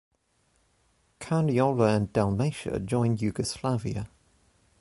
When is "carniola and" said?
1.19-2.11